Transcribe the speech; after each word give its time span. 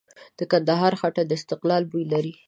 د 0.37 0.39
کندهار 0.51 0.93
خټه 0.99 1.23
د 1.25 1.31
استقلال 1.39 1.83
بوی 1.91 2.05
لري. 2.13 2.33